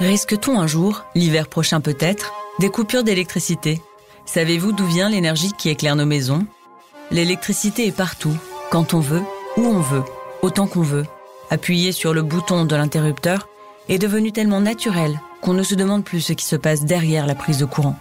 [0.00, 3.82] Risque-t-on un jour, l'hiver prochain peut-être, des coupures d'électricité?
[4.24, 6.46] Savez-vous d'où vient l'énergie qui éclaire nos maisons?
[7.10, 8.34] L'électricité est partout,
[8.70, 9.20] quand on veut,
[9.58, 10.04] où on veut,
[10.40, 11.04] autant qu'on veut.
[11.50, 13.46] Appuyer sur le bouton de l'interrupteur
[13.90, 17.34] est devenu tellement naturel qu'on ne se demande plus ce qui se passe derrière la
[17.34, 17.98] prise de courant.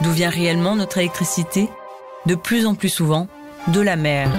[0.00, 1.68] D'où vient réellement notre électricité?
[2.26, 3.26] De plus en plus souvent,
[3.66, 4.30] de la mer.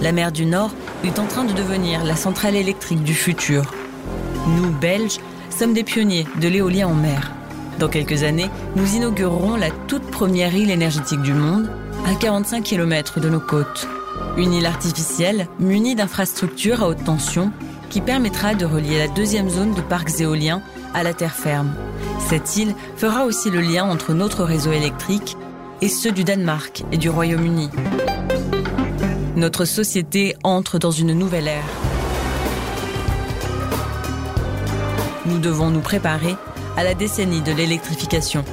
[0.00, 0.70] La mer du Nord
[1.02, 3.72] est en train de devenir la centrale électrique du futur.
[4.56, 5.18] Nous, Belges,
[5.50, 7.32] sommes des pionniers de l'éolien en mer.
[7.78, 11.70] Dans quelques années, nous inaugurerons la toute première île énergétique du monde,
[12.06, 13.86] à 45 km de nos côtes.
[14.36, 17.52] Une île artificielle munie d'infrastructures à haute tension
[17.90, 20.62] qui permettra de relier la deuxième zone de parcs éoliens
[20.94, 21.72] à la terre ferme.
[22.28, 25.36] Cette île fera aussi le lien entre notre réseau électrique
[25.80, 27.70] et ceux du Danemark et du Royaume-Uni.
[29.36, 31.87] Notre société entre dans une nouvelle ère.
[35.28, 36.36] Nous devons nous préparer
[36.78, 38.44] à la décennie de l'électrification.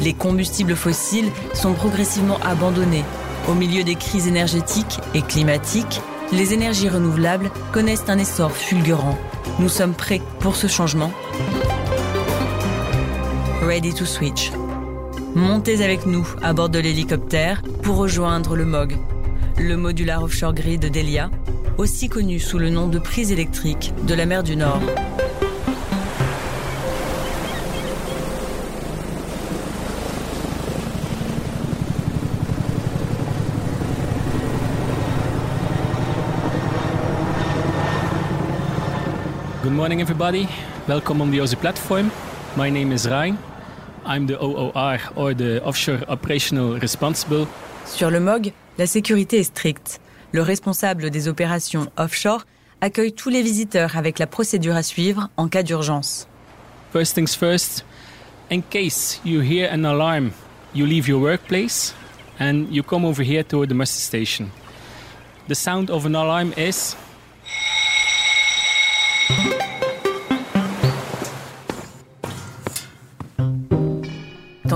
[0.00, 3.04] Les combustibles fossiles sont progressivement abandonnés.
[3.48, 6.00] Au milieu des crises énergétiques et climatiques,
[6.32, 9.18] les énergies renouvelables connaissent un essor fulgurant.
[9.58, 11.12] Nous sommes prêts pour ce changement.
[13.62, 14.52] Ready to switch.
[15.34, 18.96] Montez avec nous à bord de l'hélicoptère pour rejoindre le MOG,
[19.58, 21.30] le Modular Offshore Grid d'Elia,
[21.76, 24.80] aussi connu sous le nom de prise électrique de la mer du Nord.
[39.66, 40.46] Good morning, everybody.
[40.86, 42.12] Welcome on the OSI platform.
[42.56, 43.36] My name is Ryan.
[44.04, 47.48] I'm the OOR or the Offshore Operational Responsible.
[47.84, 49.98] Sur le MOG, la sécurité est stricte.
[50.30, 52.44] Le responsable des opérations offshore
[52.80, 56.28] accueille tous les visiteurs avec la procédure à suivre en cas d'urgence.
[56.92, 57.84] First things first,
[58.52, 60.30] in case you hear an alarm,
[60.76, 61.92] you leave your workplace
[62.38, 64.46] and you come over here to the muster station.
[65.48, 66.94] The sound of an alarm is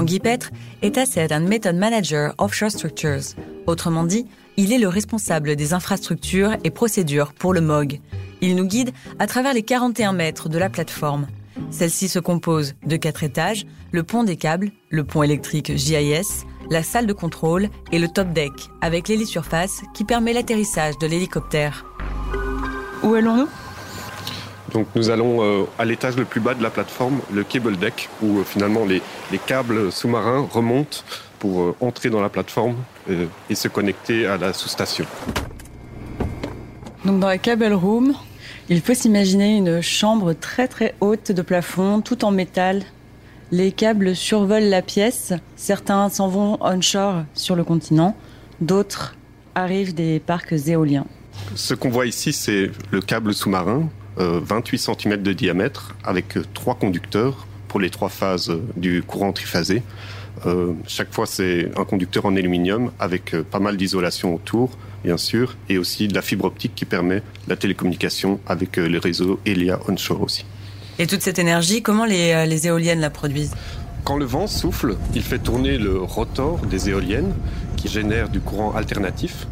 [0.01, 0.51] Tanguy Petre
[0.81, 3.35] est Asset and Method Manager Offshore Structures.
[3.67, 4.25] Autrement dit,
[4.57, 8.01] il est le responsable des infrastructures et procédures pour le MOG.
[8.41, 11.27] Il nous guide à travers les 41 mètres de la plateforme.
[11.71, 16.83] Celle-ci se compose de quatre étages, le pont des câbles, le pont électrique JIS, la
[16.83, 21.85] salle de contrôle et le top deck, avec l'hélisurface qui permet l'atterrissage de l'hélicoptère.
[23.03, 23.49] Où allons-nous?
[24.73, 28.09] Donc nous allons euh, à l'étage le plus bas de la plateforme, le cable deck,
[28.23, 30.99] où euh, finalement les, les câbles sous-marins remontent
[31.39, 32.77] pour euh, entrer dans la plateforme
[33.49, 35.07] et se connecter à la sous-station.
[37.05, 38.15] Donc dans la cable room,
[38.69, 42.83] il faut s'imaginer une chambre très très haute de plafond, tout en métal.
[43.51, 45.33] Les câbles survolent la pièce.
[45.57, 48.15] Certains s'en vont onshore sur le continent,
[48.61, 49.17] d'autres
[49.55, 51.07] arrivent des parcs éoliens.
[51.57, 56.75] Ce qu'on voit ici, c'est le câble sous-marin, 28 cm de diamètre, avec euh, trois
[56.75, 59.83] conducteurs pour les trois phases euh, du courant triphasé.
[60.47, 64.71] Euh, chaque fois, c'est un conducteur en aluminium avec euh, pas mal d'isolation autour,
[65.05, 68.99] bien sûr, et aussi de la fibre optique qui permet la télécommunication avec euh, les
[68.99, 70.45] réseaux Elia onshore aussi.
[70.99, 73.55] Et toute cette énergie, comment les, euh, les éoliennes la produisent?
[74.05, 77.35] Quand le vent souffle, il fait tourner le rotor des éoliennes
[77.77, 79.47] qui génère du courant alternatif,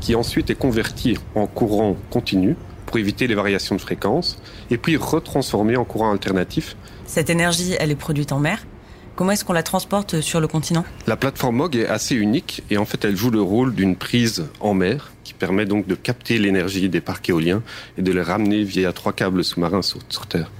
[0.00, 2.56] qui ensuite est converti en courant continu
[2.90, 4.36] pour éviter les variations de fréquence,
[4.68, 6.76] et puis retransformé en courant alternatif.
[7.06, 8.66] Cette énergie, elle est produite en mer.
[9.14, 10.84] Comment est-ce qu'on la transporte sur le continent?
[11.06, 14.46] La plateforme MOG est assez unique et en fait elle joue le rôle d'une prise
[14.58, 17.62] en mer qui permet donc de capter l'énergie des parcs éoliens
[17.96, 20.50] et de les ramener via trois câbles sous-marins sur, sur Terre.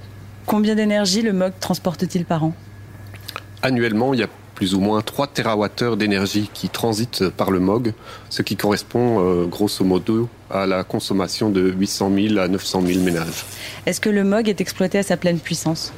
[0.45, 2.55] Combien d'énergie le MOG transporte-t-il par an?
[3.61, 7.93] Annuellement, il y a plus ou moins 3 TWh d'énergie qui transitent par le MOG,
[8.29, 12.99] ce qui correspond euh, grosso modo à la consommation de 800 000 à 900 000
[12.99, 13.45] ménages.
[13.85, 15.93] Est-ce que le MOG est exploité à sa pleine puissance?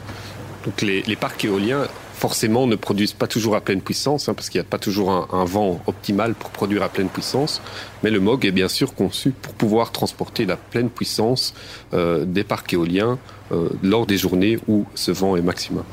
[0.66, 4.50] Donc les, les parcs éoliens forcément ne produisent pas toujours à pleine puissance, hein, parce
[4.50, 7.62] qu'il n'y a pas toujours un, un vent optimal pour produire à pleine puissance,
[8.02, 11.54] mais le MOG est bien sûr conçu pour pouvoir transporter la pleine puissance
[11.94, 13.20] euh, des parcs éoliens
[13.52, 15.84] euh, lors des journées où ce vent est maximum.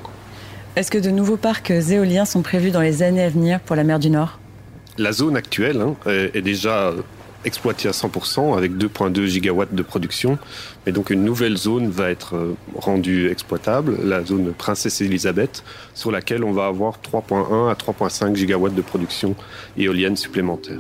[0.76, 3.82] Est-ce que de nouveaux parcs éoliens sont prévus dans les années à venir pour la
[3.82, 4.38] mer du Nord?
[4.98, 6.92] La zone actuelle hein, est, déjà
[7.44, 10.38] exploitée à 100% avec 2,2 gigawatts de production.
[10.86, 15.64] Mais donc une nouvelle zone va être euh, rendue exploitable, la zone Princesse Elisabeth,
[15.94, 19.34] sur laquelle on va avoir 3,1 à 3,5 gigawatts de production
[19.76, 20.78] éolienne supplémentaire.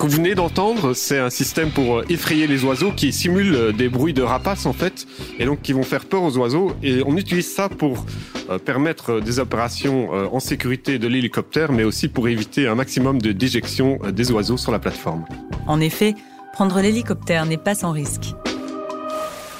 [0.00, 3.72] Que vous venez d'entendre, c'est un système pour euh, effrayer les oiseaux qui simule euh,
[3.72, 5.06] des bruits de rapaces en fait,
[5.38, 6.72] et donc qui vont faire peur aux oiseaux.
[6.82, 8.06] Et on utilise ça pour
[8.48, 13.32] euh, permettre des opérations en sécurité de l'hélicoptère, mais aussi pour éviter un maximum de
[13.32, 15.24] déjection des oiseaux sur la plateforme.
[15.66, 16.14] En effet,
[16.54, 18.34] prendre l'hélicoptère n'est pas sans risque.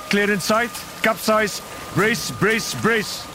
[0.09, 0.71] Clear in sight,
[1.03, 1.63] capsize,
[1.95, 3.27] brace, brace, brace.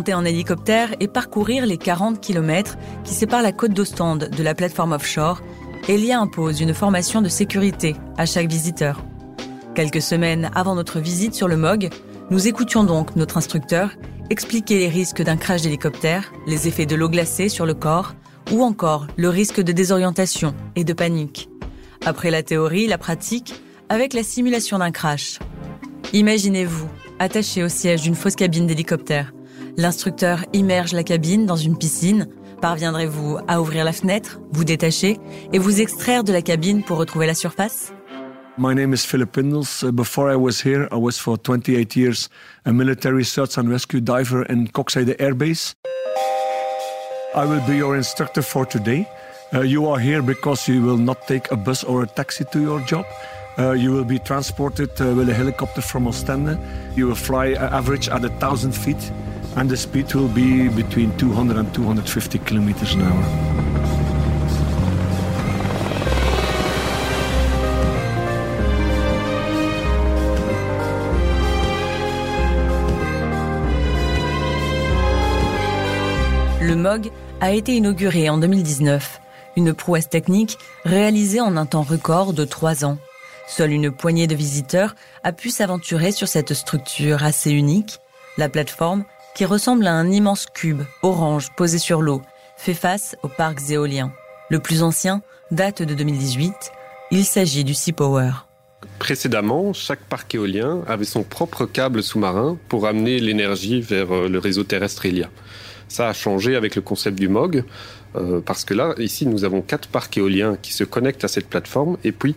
[0.00, 4.54] Monter en hélicoptère et parcourir les 40 km qui séparent la côte d'Ostende de la
[4.54, 5.42] plateforme offshore,
[5.90, 9.04] Elia impose une formation de sécurité à chaque visiteur.
[9.74, 11.90] Quelques semaines avant notre visite sur le MOG,
[12.30, 13.90] nous écoutions donc notre instructeur
[14.30, 18.14] expliquer les risques d'un crash d'hélicoptère, les effets de l'eau glacée sur le corps
[18.52, 21.50] ou encore le risque de désorientation et de panique.
[22.06, 23.52] Après la théorie, la pratique,
[23.90, 25.40] avec la simulation d'un crash.
[26.14, 26.88] Imaginez-vous,
[27.18, 29.34] attaché au siège d'une fausse cabine d'hélicoptère,
[29.76, 32.26] L'instructeur immerge la cabine dans une piscine.
[32.60, 35.18] Parviendrez-vous à ouvrir la fenêtre, vous détacher
[35.52, 37.92] et vous extraire de la cabine pour retrouver la surface?
[38.58, 39.82] My name is Philip Pindles.
[39.82, 42.28] Uh, before I was here, I was for 28 years
[42.66, 45.74] a military search and rescue diver in Coxide Air Base.
[47.34, 49.08] I will be your instructor for today.
[49.54, 52.60] Uh, you are here because you will not take a bus or a taxi to
[52.60, 53.06] your job.
[53.58, 56.58] Uh, you will be transported with a helicopter from Ostende.
[56.96, 59.12] You will fly average at a thousand feet
[59.56, 63.50] and the speed will be between 200 and 250 kilometers an hour.
[76.62, 77.10] Le MOG
[77.40, 79.20] a été inauguré en 2019,
[79.56, 82.98] une prouesse technique réalisée en un temps record de trois ans.
[83.48, 84.94] Seule une poignée de visiteurs
[85.24, 87.98] a pu s'aventurer sur cette structure assez unique.
[88.38, 89.04] La plateforme
[89.34, 92.22] qui ressemble à un immense cube orange posé sur l'eau,
[92.56, 94.12] fait face aux parcs éoliens.
[94.48, 96.54] Le plus ancien date de 2018.
[97.10, 98.30] Il s'agit du Sea Power.
[98.98, 104.38] Précédemment, chaque parc éolien avait son propre câble sous-marin pour amener l'énergie vers euh, le
[104.38, 105.28] réseau terrestre Elia.
[105.88, 107.64] Ça a changé avec le concept du MOG,
[108.14, 111.48] euh, parce que là, ici, nous avons quatre parcs éoliens qui se connectent à cette
[111.48, 112.36] plateforme, et puis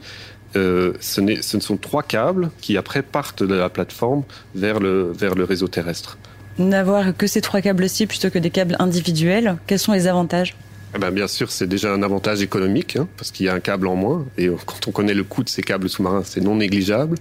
[0.56, 4.24] euh, ce, ce sont trois câbles qui après partent de la plateforme
[4.56, 6.18] vers le réseau terrestre
[6.58, 10.56] n'avoir que ces trois câbles-ci plutôt que des câbles individuels Quels sont les avantages?
[10.96, 13.60] Eh ben, bien sûr, c'est déjà un avantage économique, hein, parce qu'il y a un
[13.60, 14.26] câble en moins.
[14.38, 17.18] Et euh, quand on connaît le coût de ces câbles sous-marins, c'est non négligeable.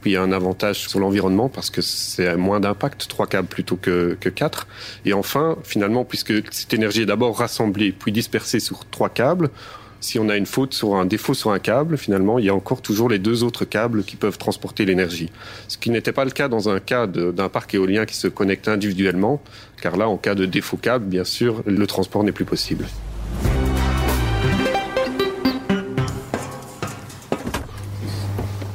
[0.00, 3.46] Puis il y a un avantage sur l'environnement, parce que c'est moins d'impact, trois câbles
[3.46, 4.66] plutôt que, que quatre.
[5.04, 9.50] Et enfin, finalement, puisque cette énergie est d'abord rassemblée, puis dispersée sur trois câbles,
[10.02, 12.54] si on a une faute sur un défaut sur un câble, finalement, il y a
[12.54, 15.30] encore toujours les deux autres câbles qui peuvent transporter l'énergie.
[15.68, 18.66] Ce qui n'était pas le cas dans un cas d'un parc éolien qui se connecte
[18.66, 19.40] individuellement,
[19.80, 22.86] car là, en cas de défaut câble, bien sûr, le transport n'est plus possible.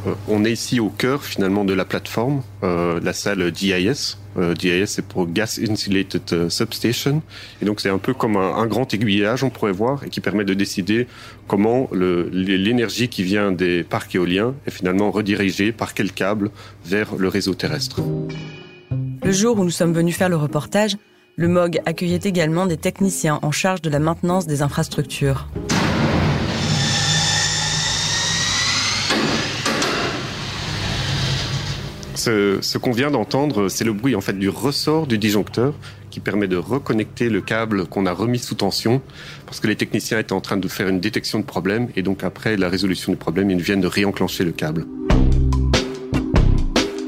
[0.08, 4.18] Euh, on est ici au cœur finalement de la plateforme, euh, la salle GIS.
[4.38, 7.22] Euh, GIS c'est pour Gas Insulated euh, Substation.
[7.62, 10.22] Et donc c'est un peu comme un, un, grand aiguillage, on pourrait voir, et qui
[10.22, 11.08] permet de décider
[11.48, 16.52] comment l'énergie qui vient des parcs éoliens est finalement redirigée par quel câble
[16.86, 18.02] vers le réseau terrestre.
[19.24, 20.98] Le jour où nous sommes venus faire le reportage,
[21.36, 25.48] le MOG accueillait également des techniciens en charge de la maintenance des infrastructures.
[32.18, 35.74] Ce, qu'on vient d'entendre, c'est le bruit en fait du ressort du disjoncteur
[36.10, 39.02] qui permet de reconnecter le câble qu'on a remis sous tension
[39.46, 42.24] parce que les techniciens étaient en train de faire une détection de problème et donc
[42.24, 44.86] après la résolution du problème, ils viennent de réenclencher le câble.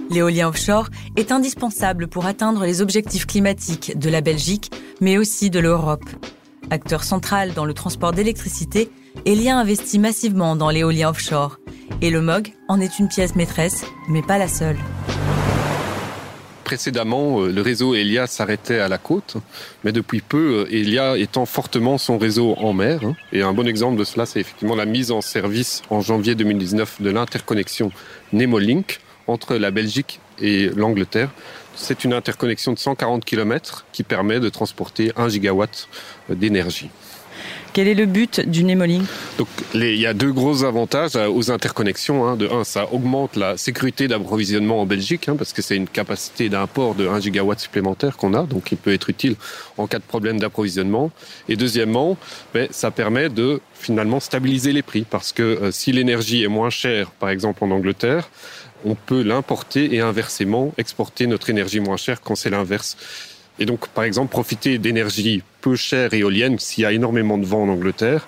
[0.09, 5.59] L'éolien offshore est indispensable pour atteindre les objectifs climatiques de la Belgique, mais aussi de
[5.59, 6.05] l'Europe.
[6.71, 8.89] Acteur central dans le transport d'électricité,
[9.25, 11.59] Elia investit massivement dans l'éolien offshore
[12.01, 14.77] et le MOG en est une pièce maîtresse, mais pas la seule.
[16.69, 19.37] Précédemment, euh, le réseau Elia s'arrêtait à la côte,
[19.83, 22.99] mais depuis peu, euh, Elia étend fortement son réseau en mer.
[23.03, 23.15] Hein.
[23.33, 27.01] Et un bon exemple de cela, c'est effectivement la mise en service en janvier 2019
[27.01, 27.91] de l'interconnexion
[28.33, 31.31] Nemolink entre la Belgique et l'Angleterre.
[31.73, 35.89] C'est une interconnexion de 140 km qui permet de transporter 1 gigawatt
[36.29, 36.91] d'énergie.
[37.73, 39.03] Quel est le but du Nemolink
[39.37, 42.27] Donc, il y a deux gros avantages euh, aux interconnexions.
[42.27, 42.35] Hein.
[42.35, 46.49] De un, ça augmente la sécurité d'approvisionnement en Belgique, hein, parce que c'est une capacité
[46.49, 49.35] d'import de 1 gigawatt supplémentaire qu'on a, donc il peut être utile
[49.77, 51.11] en cas de problème d'approvisionnement.
[51.47, 52.17] Et deuxièmement,
[52.53, 56.71] ben, ça permet de finalement stabiliser les prix, parce que euh, si l'énergie est moins
[56.71, 58.29] chère, par exemple en Angleterre,
[58.85, 62.97] on peut l'importer et inversement exporter notre énergie moins chère quand c'est l'inverse.
[63.59, 67.63] Et donc, par exemple, profiter d'énergie peu chère éolienne s'il y a énormément de vent
[67.63, 68.27] en Angleterre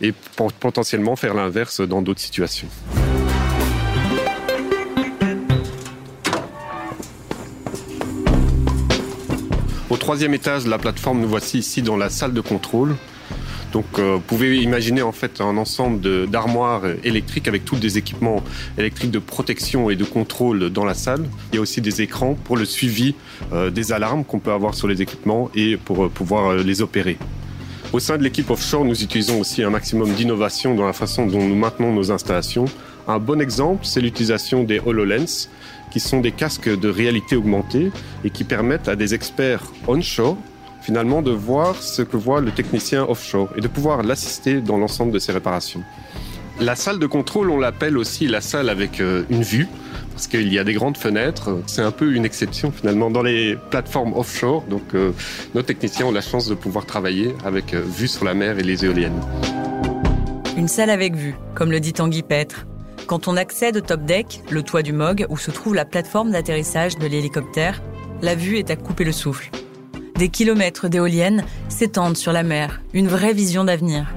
[0.00, 0.14] et
[0.60, 2.68] potentiellement faire l'inverse dans d'autres situations.
[9.90, 12.94] Au troisième étage la plateforme, nous voici ici dans la salle de contrôle.
[13.72, 18.42] Donc, euh, vous pouvez imaginer en fait un ensemble d'armoires électriques avec tous des équipements
[18.78, 21.24] électriques de protection et de contrôle dans la salle.
[21.52, 23.14] Il y a aussi des écrans pour le suivi
[23.52, 27.18] euh, des alarmes qu'on peut avoir sur les équipements et pour euh, pouvoir les opérer.
[27.92, 31.46] Au sein de l'équipe offshore, nous utilisons aussi un maximum d'innovation dans la façon dont
[31.46, 32.66] nous maintenons nos installations.
[33.06, 35.48] Un bon exemple, c'est l'utilisation des HoloLens,
[35.90, 37.90] qui sont des casques de réalité augmentée
[38.24, 40.36] et qui permettent à des experts onshore
[40.88, 45.12] finalement de voir ce que voit le technicien offshore et de pouvoir l'assister dans l'ensemble
[45.12, 45.82] de ses réparations.
[46.60, 49.68] La salle de contrôle, on l'appelle aussi la salle avec euh, une vue,
[50.12, 51.58] parce qu'il y a des grandes fenêtres.
[51.66, 54.62] C'est un peu une exception finalement dans les plateformes offshore.
[54.62, 55.12] Donc euh,
[55.54, 58.62] nos techniciens ont la chance de pouvoir travailler avec euh, vue sur la mer et
[58.62, 59.20] les éoliennes.
[60.56, 62.66] Une salle avec vue, comme le dit Tanguy Petre.
[63.06, 66.30] Quand on accède au top deck, le toit du MOG, où se trouve la plateforme
[66.30, 67.82] d'atterrissage de l'hélicoptère,
[68.22, 69.50] la vue est à couper le souffle.
[70.18, 74.12] Des kilomètres d'éoliennes s'étendent sur la mer, une vraie vision d'avenir.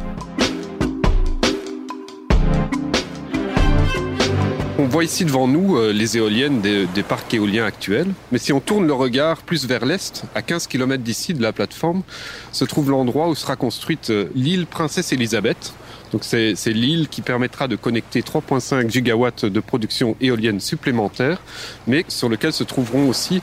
[4.80, 8.12] On voit ici devant nous euh, les éoliennes des, parcs éoliens actuels.
[8.32, 11.54] Mais si on tourne le regard plus vers l'est, à 15 km d'ici de la
[11.54, 12.02] plateforme,
[12.52, 15.72] se trouve l'endroit où sera construite euh, l'île Princesse Elisabeth,
[16.12, 21.42] donc c'est l'île qui permettra de connecter 3,5 gigawatts de production éolienne supplémentaire,
[21.88, 23.42] mais sur lequel se trouveront aussi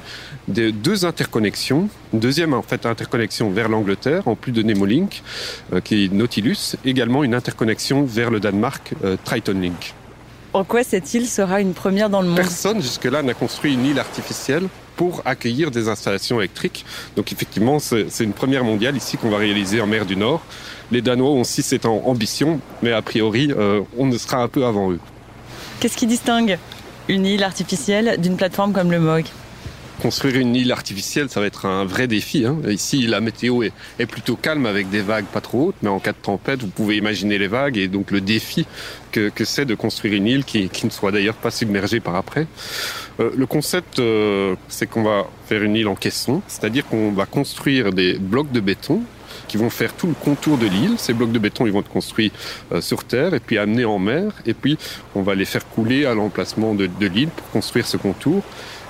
[0.49, 1.89] deux interconnexions.
[2.13, 5.23] Une deuxième en fait interconnexion vers l'Angleterre, en plus de Nemolink,
[5.73, 9.95] euh, qui est Nautilus, également une interconnexion vers le Danemark, euh, Triton Link.
[10.59, 13.85] En quoi cette île sera une première dans le monde Personne jusque-là n'a construit une
[13.87, 16.85] île artificielle pour accueillir des installations électriques.
[17.15, 20.43] Donc effectivement, c'est une première mondiale ici qu'on va réaliser en mer du Nord.
[20.91, 24.67] Les Danois ont aussi cette ambition, mais a priori, euh, on ne sera un peu
[24.67, 24.99] avant eux.
[25.79, 26.59] Qu'est-ce qui distingue
[27.07, 29.27] une île artificielle d'une plateforme comme le MOG
[30.01, 32.47] Construire une île artificielle, ça va être un vrai défi.
[32.47, 32.59] Hein.
[32.69, 36.13] Ici, la météo est, plutôt calme avec des vagues pas trop hautes, mais en cas
[36.13, 38.65] de tempête, vous pouvez imaginer les vagues et donc le défi
[39.11, 42.15] que, que c'est de construire une île qui, qui ne soit d'ailleurs pas submergée par
[42.15, 42.47] après.
[43.19, 47.27] Euh, le concept, euh, c'est qu'on va faire une île en caisson, c'est-à-dire qu'on va
[47.27, 49.03] construire des blocs de béton
[49.49, 50.95] qui vont faire tout le contour de l'île.
[50.99, 52.31] Ces blocs de béton, ils vont être construits
[52.73, 54.31] euh, sur terre et puis amenés en mer.
[54.47, 54.79] Et puis,
[55.15, 58.45] on va les faire couler à l'emplacement de, de l'île pour construire ce contour.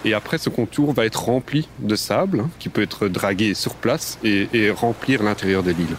[0.04, 3.74] Et après, ce contour va être rempli de sable hein, qui peut être dragué sur
[3.74, 5.96] place et, et remplir l'intérieur de l'île.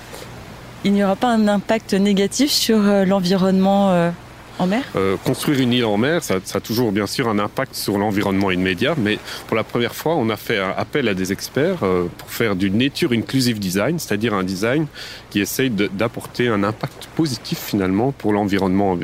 [0.85, 4.11] Il n'y aura pas un impact négatif sur euh, l'environnement euh,
[4.59, 4.83] en mer?
[4.95, 7.97] Euh, Construire une île en mer, ça, ça, a toujours bien sûr un impact sur
[7.97, 11.83] l'environnement immédiat, mais pour la première fois, on a fait un appel à des experts
[11.83, 14.87] euh, pour faire du nature inclusive design, c'est-à-dire un design
[15.29, 18.97] qui essaye d'apporter un impact positif finalement pour l'environnement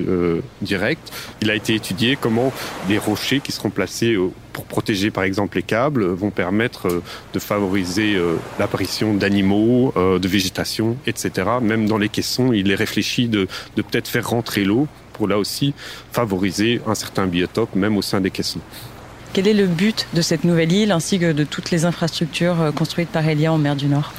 [0.61, 1.11] direct.
[1.41, 2.53] Il a été étudié comment
[2.87, 4.17] des rochers qui seront placés
[4.55, 7.01] pour protéger par exemple les câbles vont permettre
[7.33, 8.17] de favoriser
[8.57, 11.49] l'apparition d'animaux, de végétation, etc.
[11.61, 15.37] Même dans les caissons, il est réfléchi de, de peut-être faire rentrer l'eau pour là
[15.37, 15.73] aussi
[16.13, 18.61] favoriser un certain biotope, même au sein des caissons.
[19.35, 23.09] Quel est le but de cette nouvelle île ainsi que de toutes les infrastructures construites
[23.09, 24.13] par Elia en mer du Nord?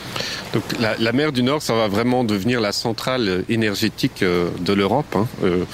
[0.53, 5.17] Donc la, la, mer du Nord, ça va vraiment devenir la centrale énergétique de l'Europe.
[5.17, 5.27] Hein.
[5.43, 5.65] Euh,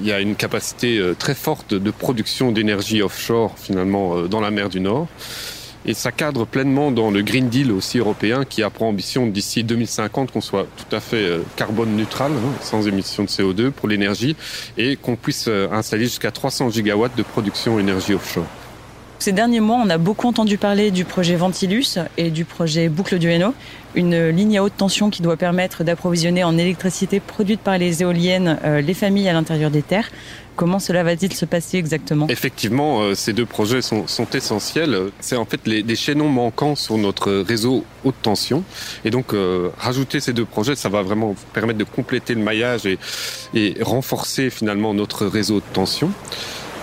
[0.00, 4.68] il y a une capacité très forte de production d'énergie offshore finalement dans la mer
[4.68, 5.08] du Nord.
[5.88, 9.62] Et ça cadre pleinement dans le Green Deal aussi européen qui a pour ambition d'ici
[9.62, 14.34] 2050 qu'on soit tout à fait carbone neutral, hein, sans émission de CO2 pour l'énergie
[14.76, 18.46] et qu'on puisse installer jusqu'à 300 gigawatts de production énergie offshore.
[19.18, 23.18] Ces derniers mois, on a beaucoup entendu parler du projet Ventilus et du projet Boucle
[23.18, 23.54] du Hainaut,
[23.94, 28.58] une ligne à haute tension qui doit permettre d'approvisionner en électricité produite par les éoliennes
[28.64, 30.10] euh, les familles à l'intérieur des terres.
[30.54, 32.28] Comment cela va-t-il se passer exactement?
[32.28, 34.96] Effectivement, euh, ces deux projets sont, essentiels.
[35.20, 38.64] C'est en fait les, chaînons manquants sur notre réseau haute tension.
[39.04, 42.86] Et donc, euh, rajouter ces deux projets, ça va vraiment permettre de compléter le maillage
[43.54, 46.10] et renforcer finalement notre réseau de tension.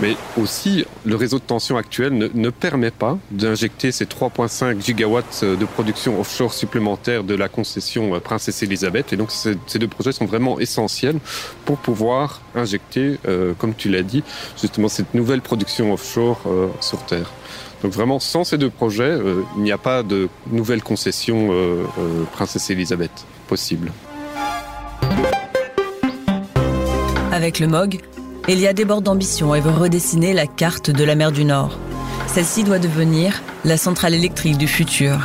[0.01, 5.43] Mais aussi, le réseau de tension actuel ne, ne permet pas d'injecter ces 3,5 gigawatts
[5.43, 9.13] de production offshore supplémentaire de la concession Princesse Elisabeth.
[9.13, 11.19] Et donc, ces deux projets sont vraiment essentiels
[11.65, 14.23] pour pouvoir injecter, euh, comme tu l'as dit,
[14.59, 17.31] justement cette nouvelle production offshore euh, sur Terre.
[17.83, 21.83] Donc vraiment, sans ces deux projets, euh, il n'y a pas de nouvelle concession euh,
[22.00, 23.12] euh, Princesse Elisabeth
[23.47, 23.91] possible.
[27.33, 28.00] Avec le MOG,
[28.50, 31.79] Elia déborde d'ambition et veut redessiner la carte de la mer du Nord.
[32.27, 35.17] Celle-ci doit devenir la centrale électrique du futur.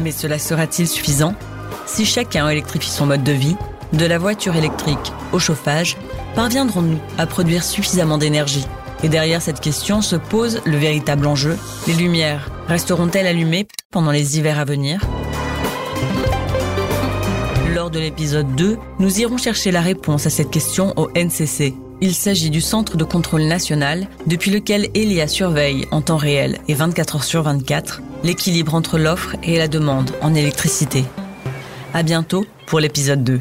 [0.00, 1.36] Mais cela sera-t-il suffisant
[1.86, 3.56] Si chacun électrifie son mode de vie,
[3.92, 5.96] de la voiture électrique au chauffage,
[6.34, 8.66] parviendrons-nous à produire suffisamment d'énergie?
[9.04, 11.56] Et derrière cette question se pose le véritable enjeu.
[11.86, 15.00] Les lumières resteront-elles allumées pendant les hivers à venir?
[17.92, 21.74] De l'épisode 2, nous irons chercher la réponse à cette question au NCC.
[22.02, 26.74] Il s'agit du Centre de contrôle national depuis lequel ELIA surveille en temps réel et
[26.74, 31.04] 24 heures sur 24 l'équilibre entre l'offre et la demande en électricité.
[31.94, 33.40] À bientôt pour l'épisode 2.